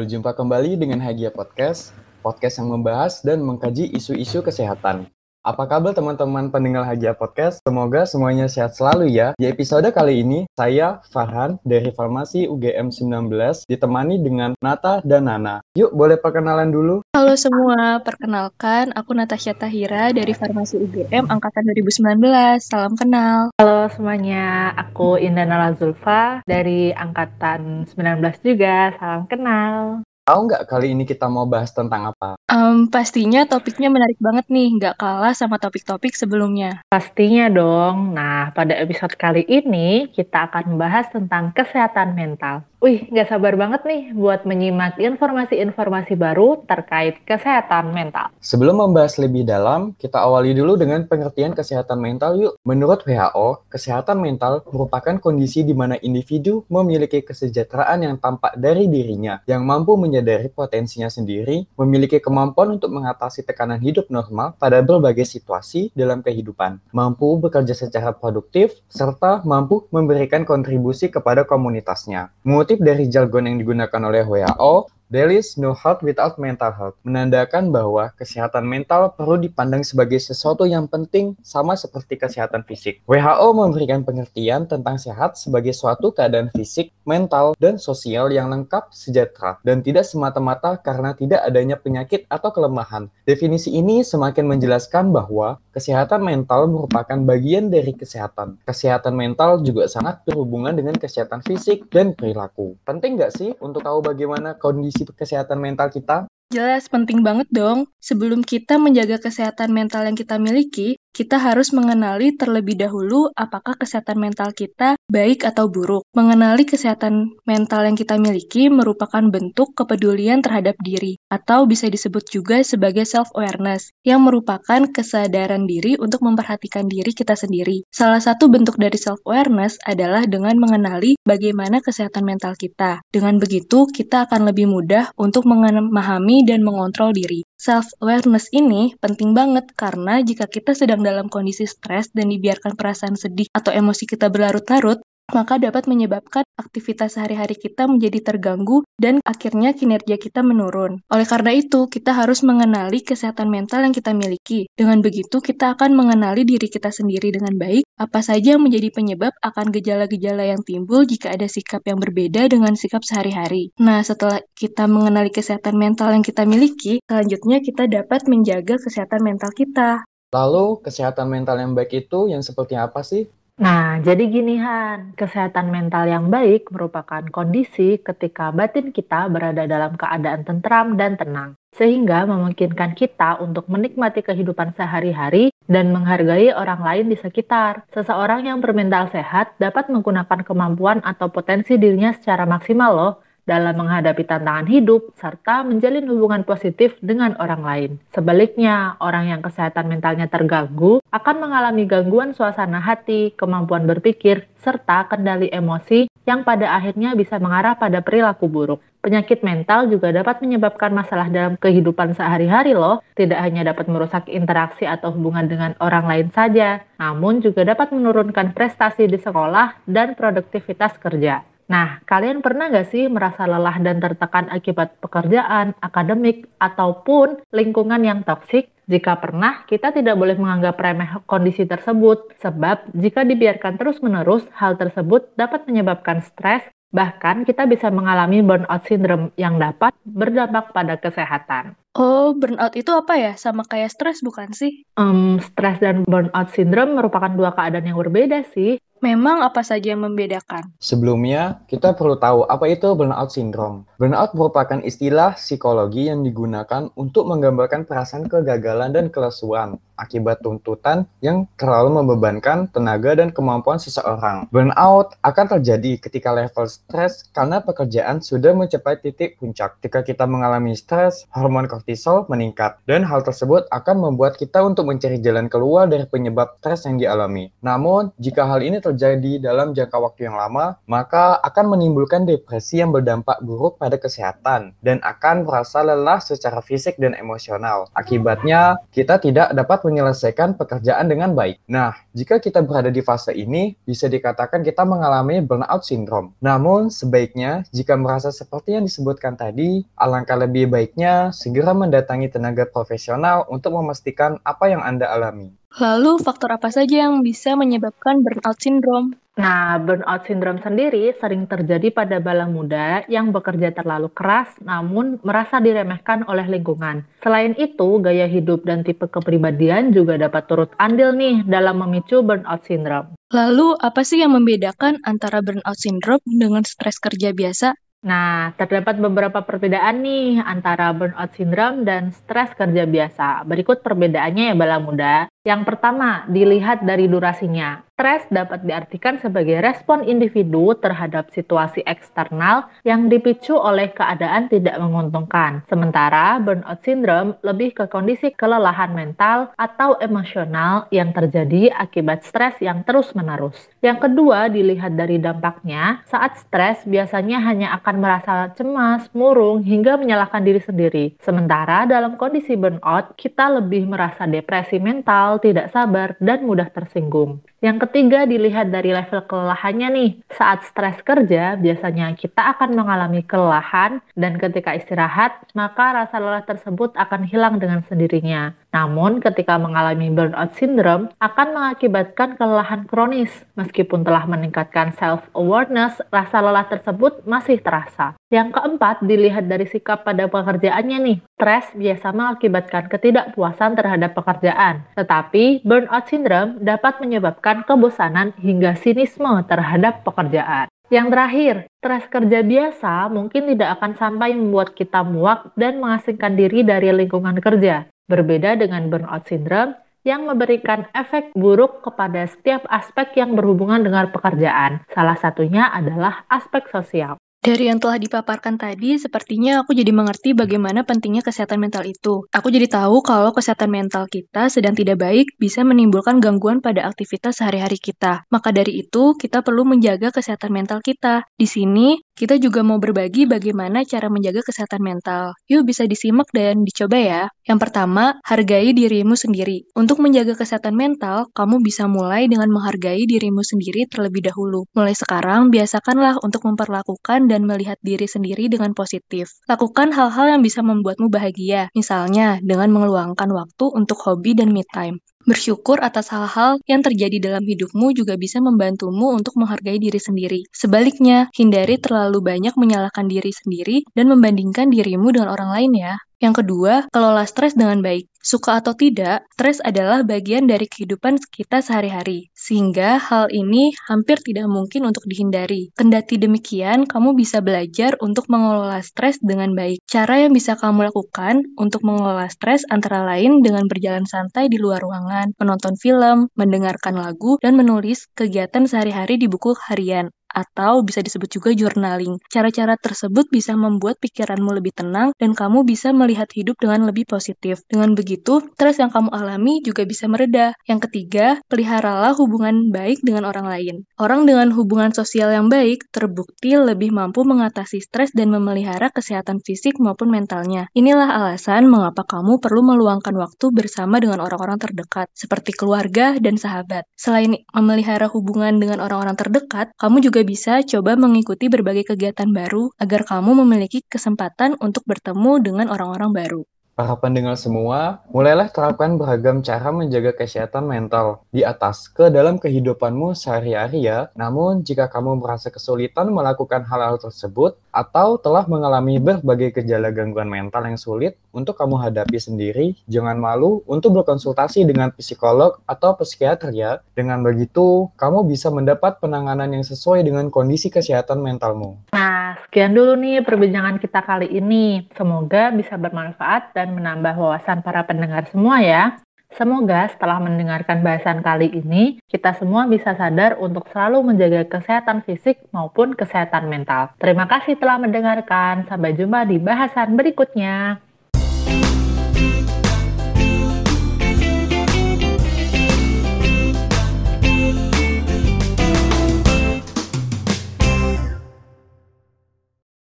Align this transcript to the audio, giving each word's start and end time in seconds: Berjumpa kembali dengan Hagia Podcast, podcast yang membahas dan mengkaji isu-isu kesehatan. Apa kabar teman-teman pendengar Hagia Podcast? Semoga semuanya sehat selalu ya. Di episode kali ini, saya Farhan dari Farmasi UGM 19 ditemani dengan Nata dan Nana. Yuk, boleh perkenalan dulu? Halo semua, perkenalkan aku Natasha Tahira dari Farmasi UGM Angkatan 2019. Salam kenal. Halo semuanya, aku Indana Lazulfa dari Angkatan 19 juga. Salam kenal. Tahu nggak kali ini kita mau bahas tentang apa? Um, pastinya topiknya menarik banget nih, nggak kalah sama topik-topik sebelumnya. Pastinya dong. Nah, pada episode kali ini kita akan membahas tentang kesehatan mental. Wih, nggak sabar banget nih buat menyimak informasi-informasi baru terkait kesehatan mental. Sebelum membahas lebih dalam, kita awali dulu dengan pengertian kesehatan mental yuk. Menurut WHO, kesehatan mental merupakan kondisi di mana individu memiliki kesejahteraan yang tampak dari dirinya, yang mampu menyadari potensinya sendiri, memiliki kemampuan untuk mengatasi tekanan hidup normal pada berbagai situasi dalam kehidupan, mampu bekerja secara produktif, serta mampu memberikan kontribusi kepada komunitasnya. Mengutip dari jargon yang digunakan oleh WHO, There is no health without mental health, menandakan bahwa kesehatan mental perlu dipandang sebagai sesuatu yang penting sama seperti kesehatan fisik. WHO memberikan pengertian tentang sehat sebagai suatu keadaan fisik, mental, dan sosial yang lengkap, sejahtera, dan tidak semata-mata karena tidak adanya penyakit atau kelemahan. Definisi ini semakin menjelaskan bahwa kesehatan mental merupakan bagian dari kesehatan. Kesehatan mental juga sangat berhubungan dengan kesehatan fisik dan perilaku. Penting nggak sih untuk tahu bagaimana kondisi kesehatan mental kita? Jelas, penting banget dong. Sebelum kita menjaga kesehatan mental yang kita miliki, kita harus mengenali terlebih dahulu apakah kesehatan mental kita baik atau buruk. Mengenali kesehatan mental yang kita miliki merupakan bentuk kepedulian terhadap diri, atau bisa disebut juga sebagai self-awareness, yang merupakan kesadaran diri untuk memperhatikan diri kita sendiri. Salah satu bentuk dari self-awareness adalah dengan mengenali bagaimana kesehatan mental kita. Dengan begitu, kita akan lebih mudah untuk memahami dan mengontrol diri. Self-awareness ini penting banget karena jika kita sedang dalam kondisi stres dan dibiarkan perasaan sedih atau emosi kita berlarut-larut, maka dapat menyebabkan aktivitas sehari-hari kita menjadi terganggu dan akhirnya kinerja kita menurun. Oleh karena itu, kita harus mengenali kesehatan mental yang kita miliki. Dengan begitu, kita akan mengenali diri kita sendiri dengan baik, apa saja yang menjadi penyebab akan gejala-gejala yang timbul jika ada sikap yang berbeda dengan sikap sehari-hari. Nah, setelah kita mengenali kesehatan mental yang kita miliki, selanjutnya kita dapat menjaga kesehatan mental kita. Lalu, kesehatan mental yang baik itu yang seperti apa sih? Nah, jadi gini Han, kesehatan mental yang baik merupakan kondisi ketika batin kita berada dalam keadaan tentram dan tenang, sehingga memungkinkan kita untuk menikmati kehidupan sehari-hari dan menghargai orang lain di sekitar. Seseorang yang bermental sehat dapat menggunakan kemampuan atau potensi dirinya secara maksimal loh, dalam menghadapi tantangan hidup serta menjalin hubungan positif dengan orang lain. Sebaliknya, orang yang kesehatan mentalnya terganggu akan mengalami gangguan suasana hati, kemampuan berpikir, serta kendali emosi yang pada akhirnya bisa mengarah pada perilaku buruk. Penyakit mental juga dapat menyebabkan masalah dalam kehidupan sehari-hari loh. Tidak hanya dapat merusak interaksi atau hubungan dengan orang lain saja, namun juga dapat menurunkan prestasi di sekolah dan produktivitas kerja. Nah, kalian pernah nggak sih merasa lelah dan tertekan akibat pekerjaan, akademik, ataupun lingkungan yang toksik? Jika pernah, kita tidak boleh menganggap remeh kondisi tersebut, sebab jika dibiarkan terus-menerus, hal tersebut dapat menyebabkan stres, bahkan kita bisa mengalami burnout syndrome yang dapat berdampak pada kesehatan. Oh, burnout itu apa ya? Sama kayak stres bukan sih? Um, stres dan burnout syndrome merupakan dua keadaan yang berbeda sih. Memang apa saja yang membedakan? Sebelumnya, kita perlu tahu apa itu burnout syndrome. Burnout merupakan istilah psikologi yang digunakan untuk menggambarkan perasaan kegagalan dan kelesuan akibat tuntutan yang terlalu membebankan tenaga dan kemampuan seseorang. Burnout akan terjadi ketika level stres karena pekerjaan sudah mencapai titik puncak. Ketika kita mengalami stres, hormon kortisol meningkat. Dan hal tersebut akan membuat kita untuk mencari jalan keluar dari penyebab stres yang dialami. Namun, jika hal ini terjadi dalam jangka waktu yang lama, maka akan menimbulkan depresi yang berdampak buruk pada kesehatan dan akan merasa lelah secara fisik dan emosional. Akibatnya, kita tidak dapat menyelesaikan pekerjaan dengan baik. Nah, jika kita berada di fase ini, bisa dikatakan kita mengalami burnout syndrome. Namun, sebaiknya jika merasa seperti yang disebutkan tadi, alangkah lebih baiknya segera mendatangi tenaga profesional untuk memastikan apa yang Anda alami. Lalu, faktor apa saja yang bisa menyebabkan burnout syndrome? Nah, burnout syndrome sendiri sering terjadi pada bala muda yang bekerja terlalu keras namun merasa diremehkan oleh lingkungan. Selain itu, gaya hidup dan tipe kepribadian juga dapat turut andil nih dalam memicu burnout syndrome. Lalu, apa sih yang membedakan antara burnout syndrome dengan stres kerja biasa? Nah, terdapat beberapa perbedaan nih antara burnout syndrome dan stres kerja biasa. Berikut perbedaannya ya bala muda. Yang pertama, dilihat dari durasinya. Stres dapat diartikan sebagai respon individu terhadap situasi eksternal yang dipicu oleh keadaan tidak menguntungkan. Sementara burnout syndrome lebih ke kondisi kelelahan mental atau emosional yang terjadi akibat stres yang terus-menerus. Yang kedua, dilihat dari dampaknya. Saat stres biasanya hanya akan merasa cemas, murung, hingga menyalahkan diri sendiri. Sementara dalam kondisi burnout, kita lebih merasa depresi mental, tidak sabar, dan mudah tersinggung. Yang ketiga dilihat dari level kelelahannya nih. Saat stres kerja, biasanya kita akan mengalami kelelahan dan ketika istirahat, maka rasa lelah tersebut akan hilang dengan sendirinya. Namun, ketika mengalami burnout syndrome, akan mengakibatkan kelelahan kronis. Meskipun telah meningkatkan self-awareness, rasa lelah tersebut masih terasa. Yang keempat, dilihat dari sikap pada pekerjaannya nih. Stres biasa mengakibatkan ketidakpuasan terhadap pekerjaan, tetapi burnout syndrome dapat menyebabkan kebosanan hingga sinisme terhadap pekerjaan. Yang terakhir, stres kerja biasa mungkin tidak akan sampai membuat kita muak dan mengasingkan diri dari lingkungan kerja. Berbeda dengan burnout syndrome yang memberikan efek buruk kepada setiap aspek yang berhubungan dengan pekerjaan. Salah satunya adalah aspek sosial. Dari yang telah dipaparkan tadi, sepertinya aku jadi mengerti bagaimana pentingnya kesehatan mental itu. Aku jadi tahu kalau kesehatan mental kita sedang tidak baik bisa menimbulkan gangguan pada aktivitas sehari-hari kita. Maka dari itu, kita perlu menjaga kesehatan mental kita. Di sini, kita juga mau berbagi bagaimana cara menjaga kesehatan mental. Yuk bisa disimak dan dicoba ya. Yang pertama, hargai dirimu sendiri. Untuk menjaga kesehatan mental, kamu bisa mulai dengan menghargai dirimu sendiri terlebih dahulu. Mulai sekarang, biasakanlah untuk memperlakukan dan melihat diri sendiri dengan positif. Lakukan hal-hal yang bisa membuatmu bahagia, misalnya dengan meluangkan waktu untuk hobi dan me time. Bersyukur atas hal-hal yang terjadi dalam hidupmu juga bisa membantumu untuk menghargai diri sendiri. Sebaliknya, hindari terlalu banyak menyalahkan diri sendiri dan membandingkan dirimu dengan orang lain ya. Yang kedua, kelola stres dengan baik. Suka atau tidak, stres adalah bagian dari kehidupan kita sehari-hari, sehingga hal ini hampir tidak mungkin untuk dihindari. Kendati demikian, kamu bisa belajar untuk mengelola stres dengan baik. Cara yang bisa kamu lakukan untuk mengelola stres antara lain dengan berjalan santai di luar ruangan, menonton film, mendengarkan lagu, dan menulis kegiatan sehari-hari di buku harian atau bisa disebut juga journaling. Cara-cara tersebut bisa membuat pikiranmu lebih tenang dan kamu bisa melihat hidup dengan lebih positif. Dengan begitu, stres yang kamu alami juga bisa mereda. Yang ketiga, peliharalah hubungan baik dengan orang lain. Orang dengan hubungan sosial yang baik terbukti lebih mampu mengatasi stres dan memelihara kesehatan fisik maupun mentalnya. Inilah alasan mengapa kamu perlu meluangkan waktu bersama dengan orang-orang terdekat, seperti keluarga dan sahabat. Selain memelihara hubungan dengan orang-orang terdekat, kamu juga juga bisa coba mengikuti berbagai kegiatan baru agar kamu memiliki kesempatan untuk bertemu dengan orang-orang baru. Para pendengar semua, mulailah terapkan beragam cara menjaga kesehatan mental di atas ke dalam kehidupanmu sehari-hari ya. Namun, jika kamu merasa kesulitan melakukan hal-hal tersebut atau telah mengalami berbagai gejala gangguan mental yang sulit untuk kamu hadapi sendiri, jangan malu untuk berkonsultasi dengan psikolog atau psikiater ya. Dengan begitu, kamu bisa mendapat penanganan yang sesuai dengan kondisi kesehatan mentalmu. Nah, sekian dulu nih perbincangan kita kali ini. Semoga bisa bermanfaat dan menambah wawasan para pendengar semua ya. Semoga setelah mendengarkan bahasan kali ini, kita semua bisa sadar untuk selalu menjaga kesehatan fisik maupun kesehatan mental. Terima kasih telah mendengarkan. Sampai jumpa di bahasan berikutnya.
Berjumpa 0.00 0.32
kembali 0.32 0.80
dengan 0.80 0.96
Hagia 1.04 1.28
Podcast, 1.28 1.92
podcast 2.24 2.56
yang 2.56 2.72
membahas 2.72 3.20
dan 3.20 3.44
mengkaji 3.44 3.92
isu-isu 3.92 4.40
kesehatan. 4.40 5.12
Apa 5.40 5.64
kabar 5.64 5.96
teman-teman 5.96 6.52
pendengar 6.52 6.84
Hagia 6.84 7.16
Podcast? 7.16 7.64
Semoga 7.64 8.04
semuanya 8.04 8.44
sehat 8.44 8.76
selalu 8.76 9.08
ya. 9.08 9.32
Di 9.40 9.48
episode 9.48 9.88
kali 9.88 10.20
ini, 10.20 10.44
saya 10.52 11.00
Farhan 11.08 11.56
dari 11.64 11.88
Farmasi 11.96 12.44
UGM 12.44 12.92
19 12.92 13.64
ditemani 13.64 14.20
dengan 14.20 14.52
Nata 14.60 15.00
dan 15.00 15.32
Nana. 15.32 15.64
Yuk, 15.72 15.96
boleh 15.96 16.20
perkenalan 16.20 16.68
dulu? 16.68 17.00
Halo 17.16 17.32
semua, 17.40 18.04
perkenalkan 18.04 18.92
aku 18.92 19.16
Natasha 19.16 19.56
Tahira 19.56 20.12
dari 20.12 20.36
Farmasi 20.36 20.76
UGM 20.76 21.32
Angkatan 21.32 21.64
2019. 21.72 22.60
Salam 22.60 22.92
kenal. 23.00 23.48
Halo 23.56 23.88
semuanya, 23.96 24.76
aku 24.76 25.16
Indana 25.16 25.56
Lazulfa 25.56 26.44
dari 26.44 26.92
Angkatan 26.92 27.88
19 27.88 28.44
juga. 28.44 28.92
Salam 29.00 29.24
kenal. 29.24 30.04
Tahu 30.28 30.40
nggak 30.46 30.68
kali 30.68 30.92
ini 30.92 31.08
kita 31.08 31.26
mau 31.26 31.48
bahas 31.48 31.72
tentang 31.72 32.12
apa? 32.12 32.36
Um, 32.46 32.86
pastinya 32.92 33.48
topiknya 33.48 33.88
menarik 33.88 34.20
banget 34.20 34.46
nih, 34.52 34.68
nggak 34.76 34.94
kalah 35.00 35.32
sama 35.32 35.56
topik-topik 35.56 36.12
sebelumnya. 36.12 36.84
Pastinya 36.92 37.48
dong. 37.48 38.12
Nah, 38.12 38.52
pada 38.52 38.76
episode 38.76 39.16
kali 39.16 39.42
ini 39.48 40.12
kita 40.12 40.52
akan 40.52 40.76
membahas 40.76 41.08
tentang 41.08 41.50
kesehatan 41.56 42.12
mental. 42.14 42.62
Wih, 42.80 43.12
nggak 43.12 43.28
sabar 43.28 43.60
banget 43.60 43.84
nih 43.84 44.16
buat 44.16 44.48
menyimak 44.48 44.96
informasi-informasi 44.96 46.16
baru 46.16 46.64
terkait 46.64 47.20
kesehatan 47.28 47.92
mental. 47.92 48.32
Sebelum 48.40 48.80
membahas 48.80 49.20
lebih 49.20 49.44
dalam, 49.44 49.92
kita 50.00 50.16
awali 50.16 50.56
dulu 50.56 50.80
dengan 50.80 51.04
pengertian 51.04 51.52
kesehatan 51.52 52.00
mental 52.00 52.40
yuk. 52.40 52.56
Menurut 52.64 53.04
WHO, 53.04 53.68
kesehatan 53.68 54.24
mental 54.24 54.64
merupakan 54.64 55.12
kondisi 55.20 55.60
di 55.60 55.76
mana 55.76 56.00
individu 56.00 56.64
memiliki 56.72 57.20
kesejahteraan 57.20 58.00
yang 58.00 58.16
tampak 58.16 58.56
dari 58.56 58.88
dirinya, 58.88 59.44
yang 59.44 59.60
mampu 59.68 60.00
menyadari 60.00 60.48
potensinya 60.48 61.12
sendiri, 61.12 61.68
memiliki 61.76 62.16
kemampuan 62.16 62.80
untuk 62.80 62.96
mengatasi 62.96 63.44
tekanan 63.44 63.84
hidup 63.84 64.08
normal 64.08 64.56
pada 64.56 64.80
berbagai 64.80 65.28
situasi 65.28 65.92
dalam 65.92 66.24
kehidupan, 66.24 66.80
mampu 66.96 67.28
bekerja 67.44 67.76
secara 67.76 68.16
produktif, 68.16 68.72
serta 68.88 69.44
mampu 69.44 69.84
memberikan 69.92 70.48
kontribusi 70.48 71.12
kepada 71.12 71.44
komunitasnya. 71.44 72.32
Mengutip 72.40 72.69
dari 72.78 73.10
jargon 73.10 73.50
yang 73.50 73.58
digunakan 73.58 74.00
oleh 74.06 74.22
WHO, 74.22 74.99
There 75.10 75.26
is 75.34 75.58
no 75.58 75.74
health 75.74 76.06
without 76.06 76.38
mental 76.38 76.70
health, 76.70 76.94
menandakan 77.02 77.74
bahwa 77.74 78.14
kesehatan 78.14 78.62
mental 78.62 79.10
perlu 79.10 79.42
dipandang 79.42 79.82
sebagai 79.82 80.22
sesuatu 80.22 80.62
yang 80.70 80.86
penting 80.86 81.34
sama 81.42 81.74
seperti 81.74 82.14
kesehatan 82.14 82.62
fisik. 82.62 83.02
WHO 83.10 83.50
memberikan 83.50 84.06
pengertian 84.06 84.70
tentang 84.70 85.02
sehat 85.02 85.34
sebagai 85.34 85.74
suatu 85.74 86.14
keadaan 86.14 86.54
fisik, 86.54 86.94
mental, 87.02 87.58
dan 87.58 87.74
sosial 87.74 88.30
yang 88.30 88.54
lengkap, 88.54 88.94
sejahtera, 88.94 89.58
dan 89.66 89.82
tidak 89.82 90.06
semata-mata 90.06 90.78
karena 90.78 91.10
tidak 91.18 91.42
adanya 91.42 91.74
penyakit 91.74 92.30
atau 92.30 92.54
kelemahan. 92.54 93.10
Definisi 93.26 93.74
ini 93.74 94.06
semakin 94.06 94.46
menjelaskan 94.46 95.10
bahwa 95.10 95.58
kesehatan 95.74 96.22
mental 96.22 96.70
merupakan 96.70 97.18
bagian 97.26 97.66
dari 97.66 97.98
kesehatan. 97.98 98.62
Kesehatan 98.62 99.18
mental 99.18 99.58
juga 99.66 99.90
sangat 99.90 100.22
berhubungan 100.22 100.70
dengan 100.70 100.94
kesehatan 100.94 101.42
fisik 101.42 101.90
dan 101.90 102.14
perilaku. 102.14 102.78
Penting 102.86 103.18
nggak 103.18 103.34
sih 103.34 103.50
untuk 103.58 103.82
tahu 103.82 104.06
bagaimana 104.06 104.54
kondisi 104.54 104.99
kesehatan 105.08 105.56
mental 105.56 105.88
kita? 105.88 106.28
Jelas, 106.52 106.90
penting 106.92 107.24
banget 107.24 107.48
dong. 107.48 107.88
Sebelum 108.02 108.44
kita 108.44 108.76
menjaga 108.76 109.16
kesehatan 109.16 109.72
mental 109.72 110.04
yang 110.04 110.18
kita 110.18 110.36
miliki, 110.36 110.99
kita 111.10 111.42
harus 111.42 111.74
mengenali 111.74 112.34
terlebih 112.38 112.78
dahulu 112.78 113.34
apakah 113.34 113.74
kesehatan 113.74 114.22
mental 114.22 114.54
kita 114.54 114.94
baik 115.10 115.42
atau 115.42 115.66
buruk. 115.66 116.06
Mengenali 116.14 116.62
kesehatan 116.62 117.34
mental 117.44 117.86
yang 117.86 117.98
kita 117.98 118.14
miliki 118.16 118.70
merupakan 118.70 119.22
bentuk 119.26 119.74
kepedulian 119.74 120.38
terhadap 120.40 120.78
diri, 120.80 121.18
atau 121.28 121.66
bisa 121.66 121.90
disebut 121.90 122.26
juga 122.30 122.62
sebagai 122.62 123.02
self-awareness, 123.02 123.90
yang 124.06 124.22
merupakan 124.22 124.86
kesadaran 124.90 125.66
diri 125.66 125.98
untuk 125.98 126.22
memperhatikan 126.22 126.86
diri 126.86 127.10
kita 127.10 127.34
sendiri. 127.34 127.82
Salah 127.90 128.22
satu 128.22 128.46
bentuk 128.46 128.78
dari 128.78 128.96
self-awareness 128.96 129.82
adalah 129.84 130.24
dengan 130.30 130.56
mengenali 130.62 131.18
bagaimana 131.26 131.82
kesehatan 131.82 132.22
mental 132.22 132.54
kita. 132.54 133.02
Dengan 133.10 133.42
begitu, 133.42 133.90
kita 133.90 134.30
akan 134.30 134.54
lebih 134.54 134.70
mudah 134.70 135.10
untuk 135.18 135.44
memahami 135.44 136.46
dan 136.46 136.62
mengontrol 136.62 137.10
diri. 137.10 137.42
Self-awareness 137.60 138.48
ini 138.56 138.96
penting 139.04 139.36
banget 139.36 139.68
karena 139.76 140.24
jika 140.24 140.48
kita 140.48 140.72
sedang 140.72 141.04
dalam 141.04 141.28
kondisi 141.28 141.68
stres 141.68 142.08
dan 142.08 142.32
dibiarkan 142.32 142.72
perasaan 142.72 143.20
sedih 143.20 143.52
atau 143.52 143.68
emosi 143.68 144.08
kita 144.08 144.32
berlarut-larut, 144.32 145.04
maka 145.32 145.56
dapat 145.56 145.86
menyebabkan 145.86 146.44
aktivitas 146.58 147.16
sehari-hari 147.16 147.56
kita 147.56 147.88
menjadi 147.88 148.20
terganggu 148.34 148.84
dan 149.00 149.18
akhirnya 149.24 149.72
kinerja 149.72 150.20
kita 150.20 150.44
menurun. 150.44 151.00
Oleh 151.08 151.26
karena 151.26 151.56
itu, 151.56 151.88
kita 151.88 152.12
harus 152.12 152.44
mengenali 152.44 153.00
kesehatan 153.00 153.48
mental 153.48 153.86
yang 153.86 153.94
kita 153.96 154.12
miliki. 154.12 154.68
Dengan 154.76 155.00
begitu, 155.00 155.40
kita 155.40 155.74
akan 155.78 155.96
mengenali 155.96 156.44
diri 156.44 156.68
kita 156.68 156.92
sendiri 156.92 157.32
dengan 157.32 157.56
baik, 157.56 157.86
apa 157.96 158.20
saja 158.20 158.54
yang 158.58 158.62
menjadi 158.62 158.92
penyebab 158.92 159.32
akan 159.40 159.72
gejala-gejala 159.72 160.44
yang 160.44 160.60
timbul 160.66 161.02
jika 161.08 161.32
ada 161.32 161.48
sikap 161.48 161.80
yang 161.88 161.98
berbeda 161.98 162.50
dengan 162.50 162.76
sikap 162.76 163.00
sehari-hari. 163.06 163.72
Nah, 163.80 164.04
setelah 164.04 164.42
kita 164.52 164.84
mengenali 164.84 165.32
kesehatan 165.32 165.76
mental 165.76 166.12
yang 166.12 166.24
kita 166.24 166.44
miliki, 166.44 167.00
selanjutnya 167.08 167.64
kita 167.64 167.88
dapat 167.88 168.28
menjaga 168.28 168.76
kesehatan 168.76 169.24
mental 169.24 169.50
kita. 169.56 170.04
Lalu, 170.30 170.78
kesehatan 170.86 171.26
mental 171.26 171.58
yang 171.58 171.74
baik 171.74 172.06
itu 172.06 172.30
yang 172.30 172.38
seperti 172.38 172.78
apa 172.78 173.02
sih? 173.02 173.26
Nah, 173.60 174.00
jadi 174.00 174.24
gini 174.24 174.56
Han, 174.56 175.12
kesehatan 175.20 175.68
mental 175.68 176.08
yang 176.08 176.32
baik 176.32 176.72
merupakan 176.72 177.20
kondisi 177.28 178.00
ketika 178.00 178.48
batin 178.56 178.88
kita 178.88 179.28
berada 179.28 179.68
dalam 179.68 180.00
keadaan 180.00 180.48
tentram 180.48 180.96
dan 180.96 181.20
tenang, 181.20 181.60
sehingga 181.76 182.24
memungkinkan 182.24 182.96
kita 182.96 183.36
untuk 183.36 183.68
menikmati 183.68 184.24
kehidupan 184.24 184.72
sehari-hari 184.72 185.52
dan 185.68 185.92
menghargai 185.92 186.56
orang 186.56 186.80
lain 186.80 187.12
di 187.12 187.20
sekitar. 187.20 187.84
Seseorang 187.92 188.48
yang 188.48 188.64
bermental 188.64 189.12
sehat 189.12 189.52
dapat 189.60 189.92
menggunakan 189.92 190.40
kemampuan 190.40 191.04
atau 191.04 191.28
potensi 191.28 191.76
dirinya 191.76 192.16
secara 192.16 192.48
maksimal 192.48 192.90
loh, 192.96 193.12
dalam 193.48 193.76
menghadapi 193.76 194.24
tantangan 194.24 194.68
hidup 194.68 195.12
serta 195.16 195.62
menjalin 195.64 196.08
hubungan 196.08 196.42
positif 196.44 196.96
dengan 197.00 197.36
orang 197.40 197.62
lain. 197.62 197.90
Sebaliknya, 198.12 198.96
orang 199.00 199.30
yang 199.30 199.40
kesehatan 199.40 199.88
mentalnya 199.88 200.26
terganggu 200.26 201.00
akan 201.10 201.36
mengalami 201.42 201.84
gangguan 201.84 202.36
suasana 202.36 202.80
hati, 202.80 203.34
kemampuan 203.34 203.84
berpikir, 203.88 204.46
serta 204.60 205.08
kendali 205.08 205.48
emosi 205.48 206.10
yang 206.28 206.44
pada 206.44 206.76
akhirnya 206.76 207.16
bisa 207.16 207.40
mengarah 207.40 207.74
pada 207.74 208.04
perilaku 208.04 208.46
buruk. 208.46 208.80
Penyakit 209.00 209.40
mental 209.40 209.88
juga 209.88 210.12
dapat 210.12 210.44
menyebabkan 210.44 210.92
masalah 210.92 211.32
dalam 211.32 211.56
kehidupan 211.56 212.12
sehari-hari 212.12 212.76
loh. 212.76 213.00
Tidak 213.16 213.36
hanya 213.40 213.72
dapat 213.72 213.88
merusak 213.88 214.28
interaksi 214.28 214.84
atau 214.84 215.08
hubungan 215.08 215.48
dengan 215.48 215.72
orang 215.80 216.04
lain 216.04 216.28
saja, 216.36 216.84
namun 217.00 217.40
juga 217.40 217.64
dapat 217.64 217.96
menurunkan 217.96 218.52
prestasi 218.52 219.08
di 219.08 219.16
sekolah 219.16 219.88
dan 219.88 220.12
produktivitas 220.12 221.00
kerja. 221.00 221.40
Nah, 221.70 222.02
kalian 222.02 222.42
pernah 222.42 222.66
nggak 222.66 222.90
sih 222.90 223.06
merasa 223.06 223.46
lelah 223.46 223.78
dan 223.78 224.02
tertekan 224.02 224.50
akibat 224.50 224.98
pekerjaan, 224.98 225.70
akademik, 225.78 226.50
ataupun 226.58 227.46
lingkungan 227.54 228.02
yang 228.02 228.26
toksik? 228.26 228.74
Jika 228.90 229.22
pernah, 229.22 229.62
kita 229.70 229.94
tidak 229.94 230.18
boleh 230.18 230.34
menganggap 230.34 230.74
remeh 230.82 231.22
kondisi 231.30 231.62
tersebut, 231.62 232.34
sebab 232.42 232.90
jika 232.90 233.22
dibiarkan 233.22 233.78
terus-menerus, 233.78 234.42
hal 234.58 234.74
tersebut 234.74 235.30
dapat 235.38 235.62
menyebabkan 235.70 236.26
stres, 236.26 236.66
bahkan 236.90 237.46
kita 237.46 237.70
bisa 237.70 237.86
mengalami 237.86 238.42
burnout 238.42 238.82
syndrome 238.90 239.30
yang 239.38 239.54
dapat 239.62 239.94
berdampak 240.02 240.74
pada 240.74 240.98
kesehatan. 240.98 241.78
Oh, 241.98 242.38
burnout 242.38 242.78
itu 242.78 242.94
apa 242.94 243.18
ya? 243.18 243.32
Sama 243.34 243.66
kayak 243.66 243.90
stres 243.90 244.22
bukan 244.22 244.54
sih? 244.54 244.86
Um, 244.94 245.42
stres 245.42 245.82
dan 245.82 246.06
burnout 246.06 246.54
syndrome 246.54 246.94
merupakan 246.94 247.34
dua 247.34 247.50
keadaan 247.50 247.82
yang 247.82 247.98
berbeda 247.98 248.46
sih. 248.54 248.78
Memang 249.00 249.40
apa 249.40 249.64
saja 249.64 249.96
yang 249.96 250.04
membedakan? 250.04 250.76
Sebelumnya, 250.76 251.64
kita 251.72 251.96
perlu 251.96 252.20
tahu 252.20 252.44
apa 252.44 252.68
itu 252.68 252.92
burnout 252.92 253.32
syndrome. 253.32 253.88
Burnout 253.96 254.36
merupakan 254.36 254.76
istilah 254.84 255.40
psikologi 255.40 256.12
yang 256.12 256.20
digunakan 256.20 256.92
untuk 257.00 257.24
menggambarkan 257.24 257.88
perasaan 257.88 258.28
kegagalan 258.28 258.92
dan 258.92 259.08
kelesuan 259.08 259.80
akibat 260.00 260.40
tuntutan 260.40 261.04
yang 261.20 261.44
terlalu 261.60 262.00
membebankan 262.00 262.68
tenaga 262.72 263.16
dan 263.16 263.28
kemampuan 263.32 263.76
seseorang. 263.76 264.48
Burnout 264.48 265.16
akan 265.20 265.46
terjadi 265.60 266.00
ketika 266.00 266.32
level 266.32 266.64
stres 266.64 267.28
karena 267.36 267.60
pekerjaan 267.60 268.24
sudah 268.24 268.56
mencapai 268.56 268.96
titik 269.00 269.36
puncak. 269.36 269.80
Ketika 269.80 270.00
kita 270.04 270.24
mengalami 270.24 270.72
stres, 270.72 271.28
hormon 271.32 271.68
kortisol 271.80 272.28
meningkat. 272.28 272.76
Dan 272.84 273.08
hal 273.08 273.24
tersebut 273.24 273.64
akan 273.72 273.96
membuat 274.12 274.36
kita 274.36 274.60
untuk 274.60 274.84
mencari 274.92 275.16
jalan 275.24 275.48
keluar 275.48 275.88
dari 275.88 276.04
penyebab 276.04 276.60
stres 276.60 276.84
yang 276.84 277.00
dialami. 277.00 277.48
Namun, 277.64 278.12
jika 278.20 278.44
hal 278.44 278.60
ini 278.60 278.84
terjadi 278.84 279.40
dalam 279.40 279.72
jangka 279.72 279.96
waktu 279.96 280.28
yang 280.28 280.36
lama, 280.36 280.76
maka 280.84 281.40
akan 281.40 281.72
menimbulkan 281.72 282.28
depresi 282.28 282.84
yang 282.84 282.92
berdampak 282.92 283.40
buruk 283.40 283.80
pada 283.80 283.96
kesehatan 283.96 284.76
dan 284.84 285.00
akan 285.00 285.48
merasa 285.48 285.80
lelah 285.80 286.20
secara 286.20 286.60
fisik 286.60 287.00
dan 287.00 287.16
emosional. 287.16 287.88
Akibatnya, 287.96 288.76
kita 288.92 289.16
tidak 289.16 289.56
dapat 289.56 289.80
menyelesaikan 289.88 290.60
pekerjaan 290.60 291.08
dengan 291.08 291.32
baik. 291.32 291.56
Nah, 291.64 291.96
jika 292.12 292.36
kita 292.36 292.60
berada 292.60 292.92
di 292.92 293.00
fase 293.00 293.32
ini, 293.32 293.72
bisa 293.86 294.10
dikatakan 294.10 294.60
kita 294.60 294.84
mengalami 294.84 295.40
burnout 295.40 295.86
syndrome. 295.86 296.36
Namun, 296.42 296.92
sebaiknya 296.92 297.64
jika 297.72 297.94
merasa 297.94 298.28
seperti 298.34 298.76
yang 298.76 298.84
disebutkan 298.84 299.38
tadi, 299.38 299.86
alangkah 299.94 300.36
lebih 300.36 300.66
baiknya 300.66 301.30
segera 301.30 301.69
mendatangi 301.72 302.28
tenaga 302.30 302.66
profesional 302.68 303.46
untuk 303.50 303.76
memastikan 303.76 304.38
apa 304.42 304.70
yang 304.70 304.82
Anda 304.82 305.10
alami. 305.10 305.54
Lalu, 305.78 306.18
faktor 306.18 306.50
apa 306.50 306.66
saja 306.74 307.06
yang 307.06 307.22
bisa 307.22 307.54
menyebabkan 307.54 308.26
burnout 308.26 308.58
syndrome? 308.58 309.14
Nah, 309.38 309.78
burnout 309.78 310.26
syndrome 310.26 310.58
sendiri 310.58 311.14
sering 311.14 311.46
terjadi 311.46 311.94
pada 311.94 312.18
bala 312.18 312.50
muda 312.50 313.06
yang 313.06 313.30
bekerja 313.30 313.70
terlalu 313.72 314.10
keras 314.10 314.50
namun 314.60 315.22
merasa 315.22 315.62
diremehkan 315.62 316.26
oleh 316.26 316.44
lingkungan. 316.50 317.06
Selain 317.22 317.54
itu, 317.54 318.02
gaya 318.02 318.26
hidup 318.26 318.66
dan 318.66 318.82
tipe 318.82 319.06
kepribadian 319.06 319.94
juga 319.94 320.18
dapat 320.18 320.44
turut 320.50 320.70
andil 320.76 321.14
nih 321.14 321.46
dalam 321.46 321.80
memicu 321.80 322.20
burnout 322.20 322.66
syndrome. 322.66 323.14
Lalu, 323.30 323.78
apa 323.78 324.02
sih 324.02 324.20
yang 324.20 324.34
membedakan 324.34 324.98
antara 325.06 325.38
burnout 325.38 325.78
syndrome 325.78 326.20
dengan 326.26 326.66
stres 326.66 326.98
kerja 326.98 327.30
biasa? 327.30 327.78
Nah, 328.00 328.56
terdapat 328.56 328.96
beberapa 328.96 329.44
perbedaan 329.44 330.00
nih 330.00 330.40
antara 330.40 330.88
burnout 330.96 331.36
syndrome 331.36 331.84
dan 331.84 332.08
stres 332.16 332.48
kerja 332.56 332.88
biasa. 332.88 333.44
Berikut 333.44 333.84
perbedaannya 333.84 334.52
ya 334.52 334.54
bala 334.56 334.80
muda. 334.80 335.28
Yang 335.44 335.62
pertama, 335.68 336.24
dilihat 336.32 336.80
dari 336.80 337.12
durasinya. 337.12 337.84
Stres 338.00 338.24
dapat 338.32 338.64
diartikan 338.64 339.20
sebagai 339.20 339.60
respon 339.60 340.08
individu 340.08 340.72
terhadap 340.72 341.28
situasi 341.36 341.84
eksternal 341.84 342.72
yang 342.80 343.12
dipicu 343.12 343.52
oleh 343.52 343.92
keadaan 343.92 344.48
tidak 344.48 344.72
menguntungkan. 344.80 345.60
Sementara 345.68 346.40
burnout 346.40 346.80
syndrome 346.80 347.36
lebih 347.44 347.76
ke 347.76 347.84
kondisi 347.92 348.32
kelelahan 348.32 348.96
mental 348.96 349.52
atau 349.52 350.00
emosional 350.00 350.88
yang 350.88 351.12
terjadi 351.12 351.76
akibat 351.76 352.24
stres 352.24 352.56
yang 352.64 352.88
terus-menerus. 352.88 353.68
Yang 353.84 354.08
kedua, 354.08 354.48
dilihat 354.48 354.96
dari 354.96 355.20
dampaknya. 355.20 356.00
Saat 356.08 356.40
stres 356.40 356.80
biasanya 356.88 357.44
hanya 357.44 357.76
akan 357.84 358.00
merasa 358.00 358.48
cemas, 358.56 359.12
murung, 359.12 359.60
hingga 359.60 360.00
menyalahkan 360.00 360.40
diri 360.40 360.64
sendiri. 360.64 361.04
Sementara 361.20 361.84
dalam 361.84 362.16
kondisi 362.16 362.56
burnout, 362.56 363.12
kita 363.20 363.60
lebih 363.60 363.84
merasa 363.84 364.24
depresi 364.24 364.80
mental, 364.80 365.36
tidak 365.44 365.68
sabar, 365.68 366.16
dan 366.16 366.48
mudah 366.48 366.72
tersinggung. 366.72 367.44
Yang 367.60 367.89
ketiga 367.90 368.22
dilihat 368.22 368.70
dari 368.70 368.94
level 368.94 369.26
kelelahannya 369.26 369.88
nih. 369.90 370.10
Saat 370.38 370.62
stres 370.62 371.02
kerja, 371.02 371.58
biasanya 371.58 372.14
kita 372.14 372.54
akan 372.54 372.78
mengalami 372.78 373.26
kelelahan 373.26 373.98
dan 374.14 374.38
ketika 374.38 374.78
istirahat, 374.78 375.34
maka 375.58 376.06
rasa 376.06 376.22
lelah 376.22 376.46
tersebut 376.46 376.94
akan 376.94 377.26
hilang 377.26 377.58
dengan 377.58 377.82
sendirinya. 377.82 378.54
Namun, 378.70 379.18
ketika 379.18 379.58
mengalami 379.58 380.14
burnout 380.14 380.54
syndrome, 380.54 381.10
akan 381.18 381.48
mengakibatkan 381.54 382.38
kelelahan 382.38 382.86
kronis. 382.86 383.30
Meskipun 383.58 384.06
telah 384.06 384.24
meningkatkan 384.30 384.94
self-awareness, 384.94 385.98
rasa 386.14 386.38
lelah 386.38 386.66
tersebut 386.70 387.26
masih 387.26 387.58
terasa. 387.58 388.14
Yang 388.30 388.54
keempat, 388.54 389.02
dilihat 389.02 389.50
dari 389.50 389.66
sikap 389.66 390.06
pada 390.06 390.30
pekerjaannya 390.30 390.98
nih. 391.02 391.18
Stres 391.34 391.66
biasa 391.74 392.14
mengakibatkan 392.14 392.86
ketidakpuasan 392.86 393.74
terhadap 393.74 394.14
pekerjaan, 394.14 394.86
tetapi 394.94 395.66
burnout 395.66 396.06
syndrome 396.06 396.62
dapat 396.62 397.02
menyebabkan 397.02 397.66
kebosanan 397.66 398.30
hingga 398.38 398.78
sinisme 398.78 399.42
terhadap 399.50 400.06
pekerjaan. 400.06 400.70
Yang 400.90 401.06
terakhir, 401.14 401.54
stres 401.78 402.04
kerja 402.10 402.42
biasa 402.42 403.06
mungkin 403.14 403.46
tidak 403.54 403.78
akan 403.78 403.94
sampai 403.94 404.34
membuat 404.34 404.74
kita 404.74 405.06
muak 405.06 405.54
dan 405.54 405.78
mengasingkan 405.78 406.34
diri 406.34 406.66
dari 406.66 406.90
lingkungan 406.90 407.38
kerja. 407.38 407.86
Berbeda 408.10 408.58
dengan 408.58 408.90
burnout 408.90 409.30
syndrome 409.30 409.78
yang 410.02 410.26
memberikan 410.26 410.90
efek 410.96 411.30
buruk 411.38 411.86
kepada 411.86 412.26
setiap 412.26 412.66
aspek 412.66 413.14
yang 413.14 413.38
berhubungan 413.38 413.86
dengan 413.86 414.10
pekerjaan. 414.10 414.82
Salah 414.90 415.14
satunya 415.14 415.70
adalah 415.70 416.26
aspek 416.26 416.66
sosial. 416.74 417.20
Dari 417.40 417.72
yang 417.72 417.80
telah 417.80 417.96
dipaparkan 417.96 418.60
tadi, 418.60 419.00
sepertinya 419.00 419.64
aku 419.64 419.72
jadi 419.72 419.96
mengerti 419.96 420.36
bagaimana 420.36 420.84
pentingnya 420.84 421.24
kesehatan 421.24 421.56
mental 421.56 421.88
itu. 421.88 422.28
Aku 422.36 422.52
jadi 422.52 422.68
tahu 422.68 423.00
kalau 423.00 423.32
kesehatan 423.32 423.72
mental 423.72 424.04
kita 424.12 424.52
sedang 424.52 424.76
tidak 424.76 425.00
baik 425.00 425.24
bisa 425.40 425.64
menimbulkan 425.64 426.20
gangguan 426.20 426.60
pada 426.60 426.84
aktivitas 426.84 427.40
sehari-hari 427.40 427.80
kita. 427.80 428.28
Maka 428.28 428.52
dari 428.52 428.84
itu, 428.84 429.16
kita 429.16 429.40
perlu 429.40 429.64
menjaga 429.64 430.12
kesehatan 430.12 430.52
mental 430.52 430.84
kita. 430.84 431.24
Di 431.32 431.48
sini, 431.48 431.96
kita 432.20 432.36
juga 432.36 432.60
mau 432.60 432.76
berbagi 432.76 433.24
bagaimana 433.24 433.80
cara 433.88 434.12
menjaga 434.12 434.44
kesehatan 434.44 434.84
mental. 434.84 435.32
Yuk 435.48 435.64
bisa 435.64 435.88
disimak 435.88 436.28
dan 436.36 436.68
dicoba 436.68 437.00
ya. 437.00 437.22
Yang 437.48 437.58
pertama, 437.64 438.20
hargai 438.28 438.76
dirimu 438.76 439.16
sendiri. 439.16 439.64
Untuk 439.72 440.04
menjaga 440.04 440.36
kesehatan 440.36 440.76
mental, 440.76 441.32
kamu 441.32 441.64
bisa 441.64 441.88
mulai 441.88 442.28
dengan 442.28 442.52
menghargai 442.52 443.08
dirimu 443.08 443.40
sendiri 443.40 443.88
terlebih 443.88 444.28
dahulu. 444.28 444.68
Mulai 444.76 444.92
sekarang, 444.92 445.48
biasakanlah 445.48 446.20
untuk 446.20 446.44
memperlakukan 446.44 447.24
dan 447.24 447.48
melihat 447.48 447.80
diri 447.80 448.04
sendiri 448.04 448.52
dengan 448.52 448.76
positif. 448.76 449.32
Lakukan 449.48 449.88
hal-hal 449.96 450.36
yang 450.36 450.44
bisa 450.44 450.60
membuatmu 450.60 451.08
bahagia, 451.08 451.72
misalnya 451.72 452.36
dengan 452.44 452.68
meluangkan 452.68 453.32
waktu 453.32 453.64
untuk 453.72 453.96
hobi 454.04 454.36
dan 454.36 454.52
me 454.52 454.60
time. 454.68 455.00
Bersyukur 455.28 455.84
atas 455.84 456.08
hal-hal 456.12 456.60
yang 456.64 456.80
terjadi 456.80 457.20
dalam 457.20 457.44
hidupmu 457.44 457.92
juga 457.92 458.16
bisa 458.16 458.40
membantumu 458.40 459.12
untuk 459.12 459.36
menghargai 459.40 459.76
diri 459.76 460.00
sendiri. 460.00 460.40
Sebaliknya, 460.48 461.28
hindari 461.36 461.76
terlalu 461.76 462.24
banyak 462.24 462.54
menyalahkan 462.56 463.04
diri 463.04 463.32
sendiri 463.32 463.76
dan 463.92 464.08
membandingkan 464.08 464.72
dirimu 464.72 465.12
dengan 465.12 465.28
orang 465.36 465.50
lain 465.56 465.72
ya. 465.76 465.94
Yang 466.20 466.44
kedua, 466.44 466.84
kelola 466.92 467.24
stres 467.24 467.56
dengan 467.56 467.80
baik. 467.80 468.04
Suka 468.20 468.60
atau 468.60 468.76
tidak, 468.76 469.24
stres 469.32 469.64
adalah 469.64 470.04
bagian 470.04 470.44
dari 470.44 470.68
kehidupan 470.68 471.16
kita 471.32 471.64
sehari-hari, 471.64 472.28
sehingga 472.36 473.00
hal 473.00 473.32
ini 473.32 473.72
hampir 473.88 474.20
tidak 474.20 474.44
mungkin 474.44 474.84
untuk 474.84 475.08
dihindari. 475.08 475.72
Kendati 475.72 476.20
demikian, 476.20 476.84
kamu 476.84 477.16
bisa 477.16 477.40
belajar 477.40 477.96
untuk 478.04 478.28
mengelola 478.28 478.84
stres 478.84 479.16
dengan 479.24 479.56
baik. 479.56 479.80
Cara 479.88 480.20
yang 480.20 480.36
bisa 480.36 480.60
kamu 480.60 480.92
lakukan 480.92 481.40
untuk 481.56 481.80
mengelola 481.80 482.28
stres 482.28 482.68
antara 482.68 483.00
lain 483.08 483.40
dengan 483.40 483.64
berjalan 483.64 484.04
santai 484.04 484.52
di 484.52 484.60
luar 484.60 484.84
ruangan, 484.84 485.32
menonton 485.40 485.80
film, 485.80 486.28
mendengarkan 486.36 487.00
lagu, 487.00 487.40
dan 487.40 487.56
menulis 487.56 488.04
kegiatan 488.12 488.68
sehari-hari 488.68 489.16
di 489.16 489.24
buku 489.24 489.56
harian 489.72 490.12
atau 490.30 490.80
bisa 490.86 491.02
disebut 491.02 491.28
juga 491.28 491.50
journaling. 491.52 492.16
Cara-cara 492.30 492.78
tersebut 492.78 493.28
bisa 493.28 493.58
membuat 493.58 493.98
pikiranmu 493.98 494.50
lebih 494.56 494.72
tenang 494.72 495.12
dan 495.18 495.34
kamu 495.34 495.66
bisa 495.66 495.90
melihat 495.90 496.30
hidup 496.32 496.56
dengan 496.62 496.86
lebih 496.86 497.04
positif. 497.04 497.60
Dengan 497.66 497.92
begitu, 497.98 498.40
stres 498.54 498.78
yang 498.78 498.88
kamu 498.94 499.10
alami 499.10 499.60
juga 499.60 499.82
bisa 499.84 500.06
mereda. 500.06 500.54
Yang 500.64 500.90
ketiga, 500.90 501.42
peliharalah 501.50 502.14
hubungan 502.16 502.70
baik 502.70 503.02
dengan 503.02 503.26
orang 503.28 503.46
lain. 503.46 503.74
Orang 503.98 504.24
dengan 504.24 504.54
hubungan 504.54 504.94
sosial 504.94 505.34
yang 505.34 505.50
baik 505.50 505.90
terbukti 505.90 506.54
lebih 506.54 506.94
mampu 506.94 507.26
mengatasi 507.26 507.82
stres 507.82 508.14
dan 508.14 508.30
memelihara 508.30 508.88
kesehatan 508.94 509.42
fisik 509.42 509.76
maupun 509.82 510.08
mentalnya. 510.08 510.70
Inilah 510.72 511.10
alasan 511.20 511.66
mengapa 511.66 512.06
kamu 512.06 512.38
perlu 512.38 512.62
meluangkan 512.62 513.14
waktu 513.18 513.46
bersama 513.50 513.98
dengan 513.98 514.22
orang-orang 514.22 514.56
terdekat, 514.56 515.10
seperti 515.12 515.52
keluarga 515.52 516.16
dan 516.18 516.38
sahabat. 516.38 516.86
Selain 516.94 517.34
memelihara 517.52 518.06
hubungan 518.08 518.56
dengan 518.62 518.80
orang-orang 518.84 519.16
terdekat, 519.18 519.72
kamu 519.76 520.00
juga 520.04 520.19
juga 520.20 520.36
bisa 520.36 520.60
coba 520.60 521.00
mengikuti 521.00 521.48
berbagai 521.48 521.96
kegiatan 521.96 522.28
baru 522.28 522.68
agar 522.76 523.08
kamu 523.08 523.40
memiliki 523.40 523.80
kesempatan 523.88 524.52
untuk 524.60 524.84
bertemu 524.84 525.40
dengan 525.40 525.72
orang-orang 525.72 526.12
baru. 526.12 526.42
Para 526.80 526.96
pendengar 526.96 527.36
semua, 527.36 528.00
mulailah 528.08 528.48
terapkan 528.48 528.96
beragam 528.96 529.44
cara 529.44 529.68
menjaga 529.68 530.16
kesehatan 530.16 530.64
mental 530.64 531.20
di 531.28 531.44
atas 531.44 531.92
ke 531.92 532.08
dalam 532.08 532.40
kehidupanmu 532.40 533.12
sehari-hari 533.12 533.84
ya. 533.84 534.08
Namun, 534.16 534.64
jika 534.64 534.88
kamu 534.88 535.20
merasa 535.20 535.52
kesulitan 535.52 536.08
melakukan 536.08 536.64
hal-hal 536.64 536.96
tersebut 536.96 537.60
atau 537.68 538.16
telah 538.16 538.48
mengalami 538.48 538.96
berbagai 538.96 539.60
gejala 539.60 539.92
gangguan 539.92 540.32
mental 540.32 540.72
yang 540.72 540.80
sulit 540.80 541.20
untuk 541.36 541.52
kamu 541.60 541.84
hadapi 541.84 542.16
sendiri, 542.16 542.72
jangan 542.88 543.20
malu 543.20 543.60
untuk 543.68 544.00
berkonsultasi 544.00 544.64
dengan 544.64 544.88
psikolog 544.96 545.60
atau 545.68 546.00
psikiater 546.00 546.48
ya. 546.56 546.80
Dengan 546.96 547.20
begitu, 547.20 547.92
kamu 548.00 548.24
bisa 548.24 548.48
mendapat 548.48 549.04
penanganan 549.04 549.52
yang 549.52 549.68
sesuai 549.68 550.00
dengan 550.00 550.32
kondisi 550.32 550.72
kesehatan 550.72 551.20
mentalmu. 551.20 551.76
Nah, 551.92 552.19
sekian 552.50 552.74
dulu 552.74 552.98
nih 552.98 553.22
perbincangan 553.22 553.78
kita 553.78 554.02
kali 554.02 554.26
ini. 554.26 554.90
Semoga 554.98 555.54
bisa 555.54 555.78
bermanfaat 555.78 556.50
dan 556.50 556.74
menambah 556.74 557.14
wawasan 557.14 557.62
para 557.62 557.86
pendengar 557.86 558.26
semua 558.26 558.58
ya. 558.58 558.98
Semoga 559.30 559.86
setelah 559.86 560.18
mendengarkan 560.18 560.82
bahasan 560.82 561.22
kali 561.22 561.46
ini, 561.54 562.02
kita 562.10 562.34
semua 562.34 562.66
bisa 562.66 562.98
sadar 562.98 563.38
untuk 563.38 563.70
selalu 563.70 564.02
menjaga 564.02 564.42
kesehatan 564.50 565.06
fisik 565.06 565.38
maupun 565.54 565.94
kesehatan 565.94 566.50
mental. 566.50 566.90
Terima 566.98 567.30
kasih 567.30 567.54
telah 567.54 567.78
mendengarkan. 567.78 568.66
Sampai 568.66 568.98
jumpa 568.98 569.30
di 569.30 569.38
bahasan 569.38 569.94
berikutnya. 569.94 570.82